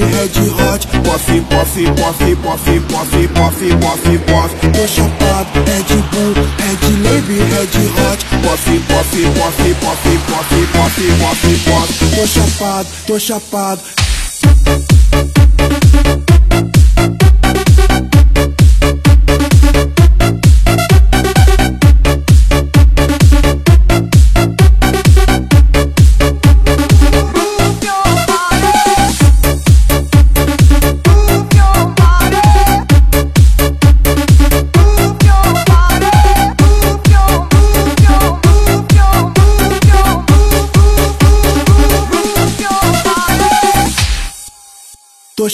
[0.00, 0.82] Lab, Red Hot.
[1.04, 4.50] Pof, pof, pof, pof, pof, pof, pof, pof.
[4.72, 8.20] Tô chapado, Red Bull, Red Lab, Red Hot.
[8.42, 10.02] Pof, pof, pof, pof, pof,
[10.72, 11.88] pof, pof, pof.
[12.16, 13.82] Tô chapado, tô chapado.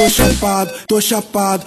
[0.00, 1.66] Tô chapado, tô chapado.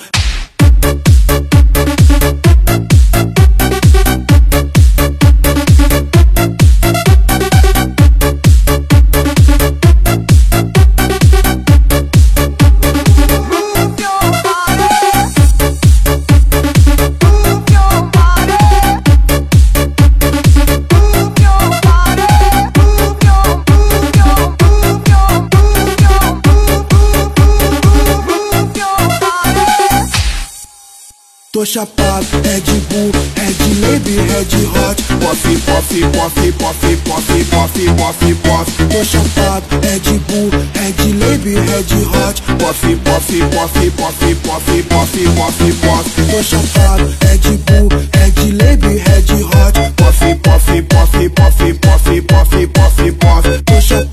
[31.73, 34.95] Chapado, Red Bull, Red Lab, Red Hot.
[35.19, 38.67] Pof, pof, pof, pof, pof, pof, pof, pof.
[38.91, 42.41] Tô chapado, Red Bull, Red Lab, Red Hot.
[42.59, 46.05] Pof, pof, pof, pof, pof, pof, pof, pof.
[46.29, 49.73] Tô chapado, Red Bull, Red Lab, Red Hot.
[49.95, 53.63] Pof, pof, pof, pof, pof, pof, pof, pof.
[53.65, 54.12] Tô chapado,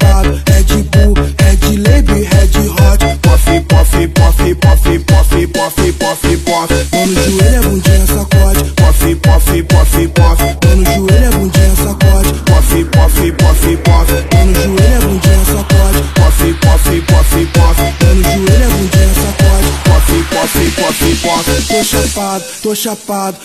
[5.10, 6.70] pof, pof, pof, pof.
[6.92, 8.64] Mão no joelho, a bundinha sacode.
[8.76, 10.42] Pof, pof, pof, pof.
[10.64, 12.32] Mão no joelho, a bundinha sacode.
[12.46, 14.10] Pof, pof, pof, pof.
[14.32, 16.00] Mão no joelho, a bundinha sacode.
[16.14, 17.80] Pof, pof, pof, pof.
[18.02, 19.68] Mão no joelho, a bundinha sacode.
[19.84, 21.66] Pof, pof, pof, pof.
[21.68, 23.36] Tô chapado, tô chapado.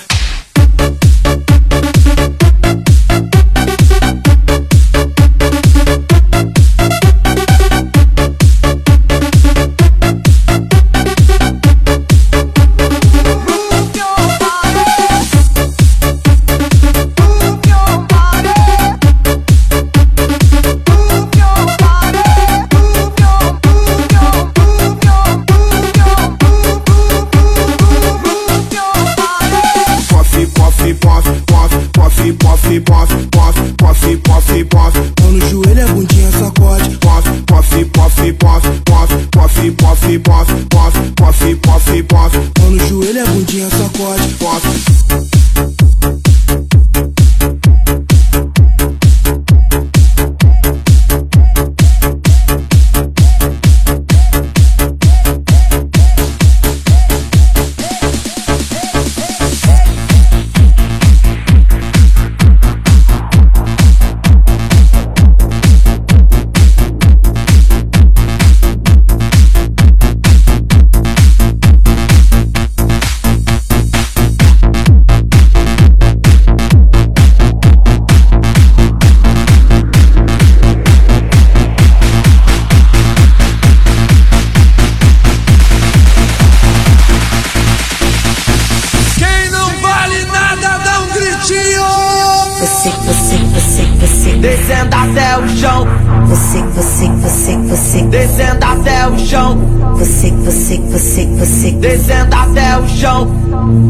[101.71, 103.27] Descendo até o chão.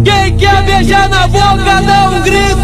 [0.03, 2.54] Quem quer beijar na boca dá um grito.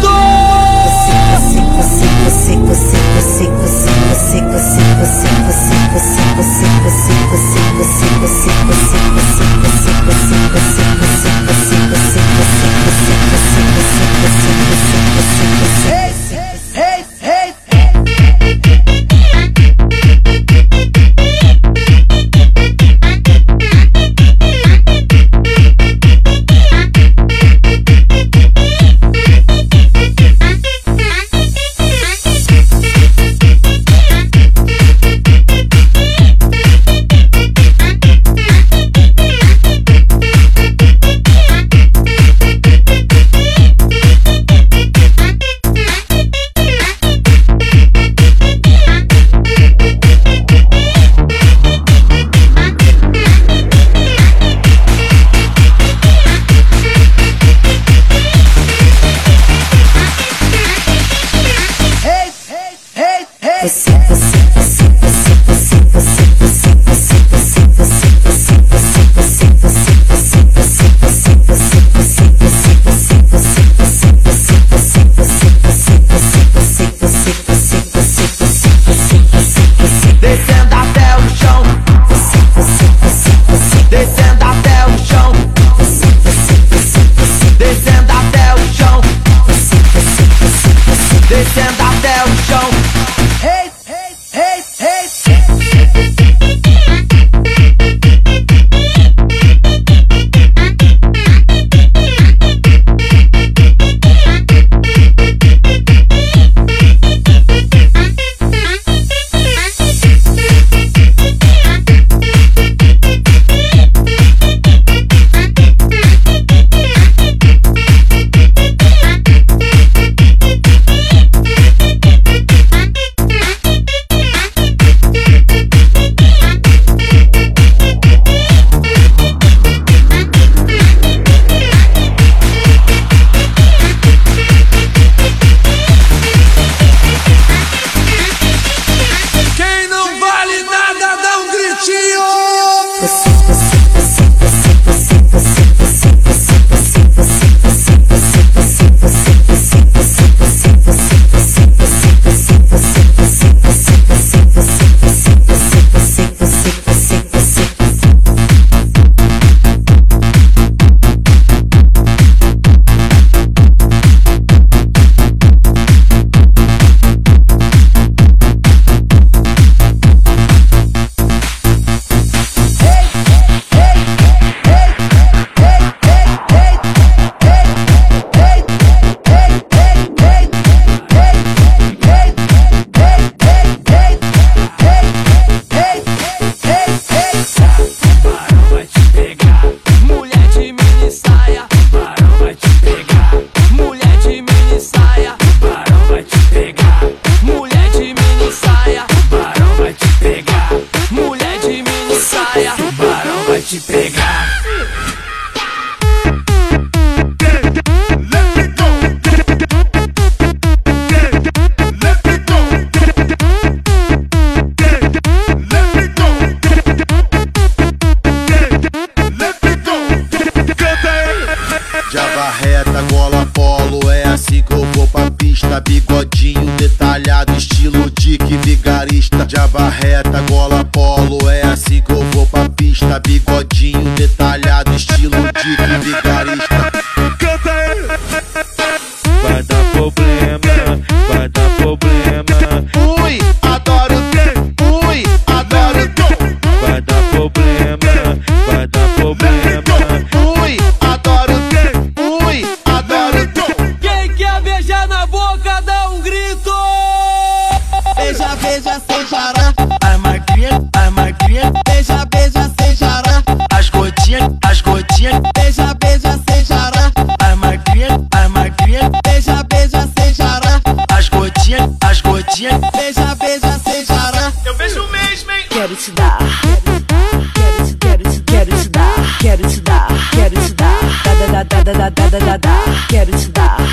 [230.22, 231.50] atleta gola polo.
[231.50, 233.20] É assim que eu vou pra pista.
[233.20, 236.21] Bigodinho detalhado, estilo de que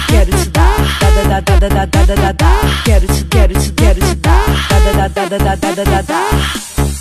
[0.10, 0.76] quero te dar.
[1.00, 2.52] Da da da da da da da da da.
[2.84, 4.46] Quero te, quero te, quero te dar.
[4.70, 6.24] Da da da da da da da da da.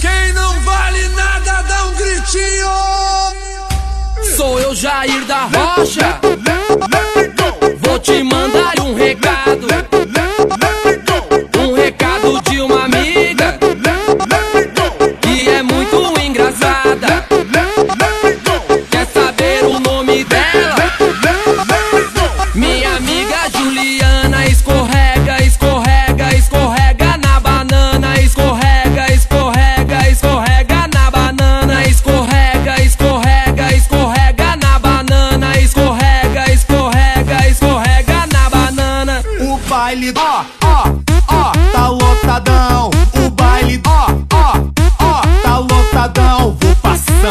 [0.00, 2.70] Quem não vale nada dá um gritinho.
[4.36, 6.20] Sou eu Jair da Rocha.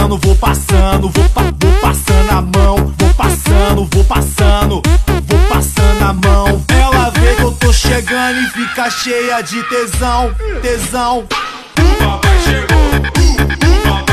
[0.07, 4.81] passando, vou passando, vou, pa vou passando a mão, vou passando, vou passando,
[5.25, 6.63] vou passando a mão.
[6.69, 11.27] Ela vê que eu tô chegando e fica cheia de tesão, tesão.
[11.79, 14.06] O papai chegou, o, papai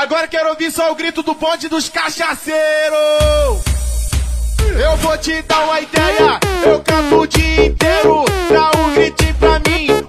[0.00, 2.58] Agora quero ouvir só o grito do bonde dos cachaceiros.
[4.82, 8.24] Eu vou te dar uma ideia, eu canto o dia inteiro.
[8.50, 10.02] Dá um grito pra mim, o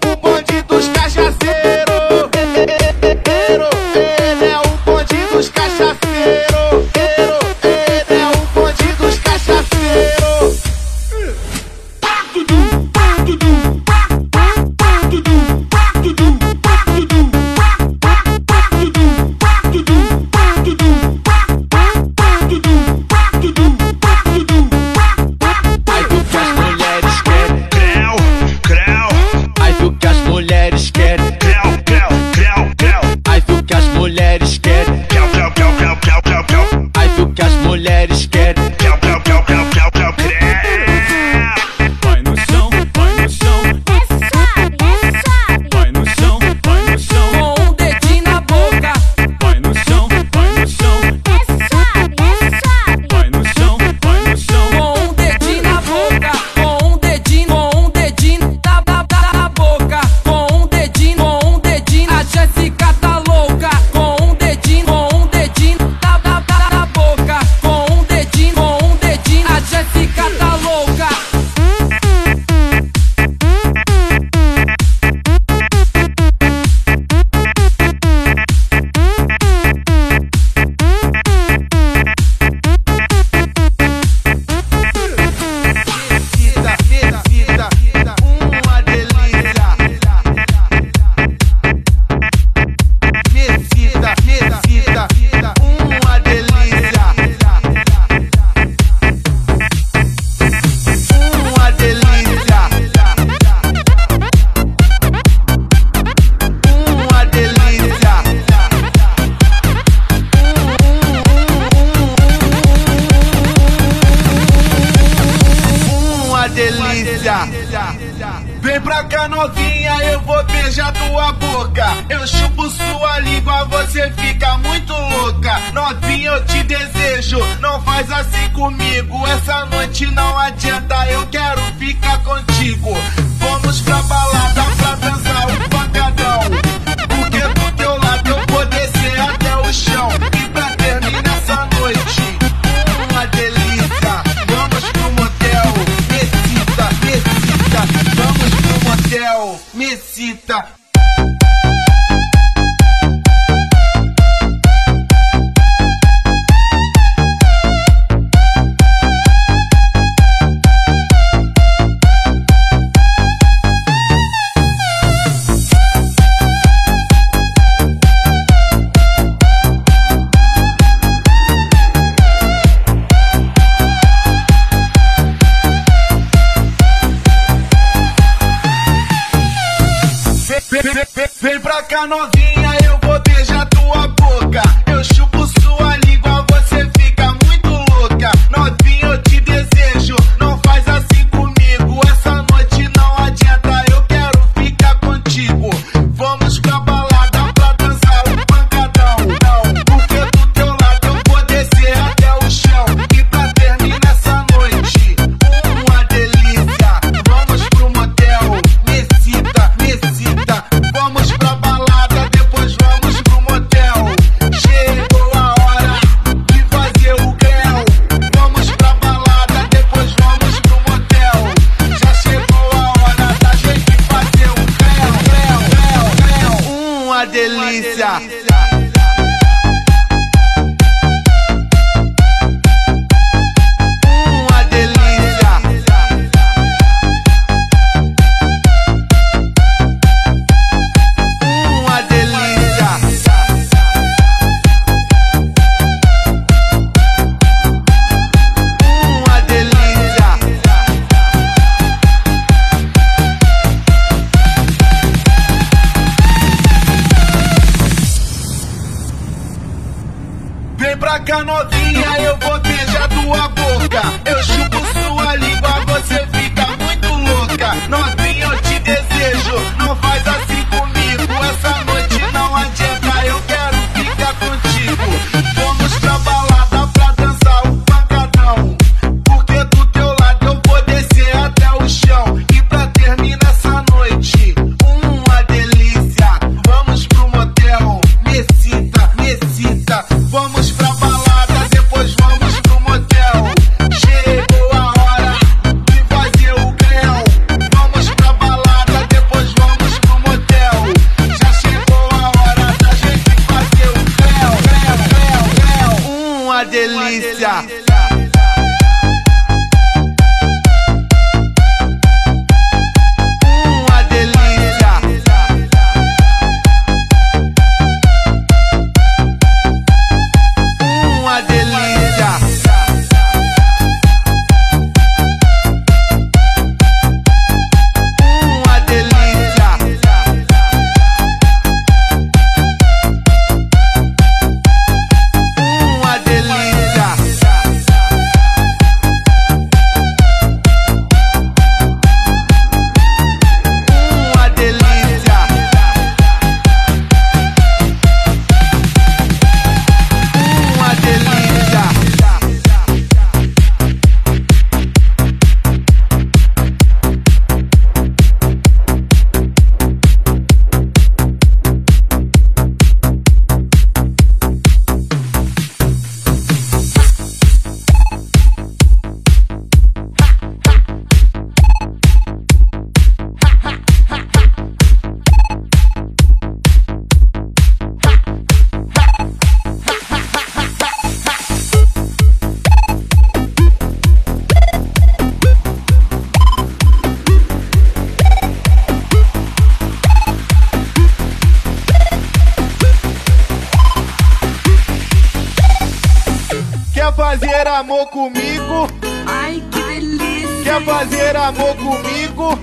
[398.02, 398.88] amor comigo?
[399.28, 400.64] Ai, que delícia!
[400.64, 402.60] Quer fazer amor comigo?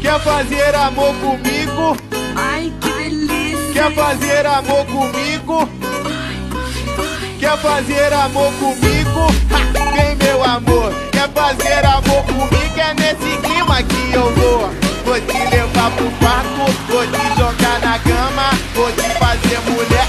[0.00, 1.96] Quer fazer amor comigo?
[2.36, 3.72] Ai, que delícia!
[3.72, 5.68] Quer fazer amor comigo?
[7.38, 9.26] Quer fazer amor comigo?
[9.96, 12.62] Vem meu amor, quer fazer amor comigo?
[12.76, 14.70] É nesse clima que eu vou.
[15.04, 20.01] Vou te levar pro quarto, vou te jogar na cama, vou te fazer mulher.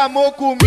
[0.00, 0.59] amor comigo.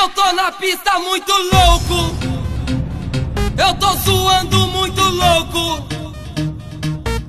[0.00, 2.16] Eu tô na pista muito louco.
[3.58, 5.86] Eu tô suando muito louco.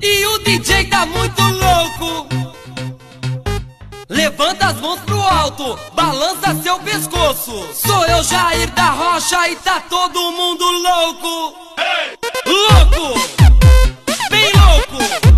[0.01, 2.27] E o DJ tá muito louco.
[4.07, 7.67] Levanta as mãos pro alto, balança seu pescoço.
[7.73, 11.55] Sou eu, Jair da Rocha, e tá todo mundo louco.
[12.45, 13.19] Louco!
[14.29, 15.30] Bem louco!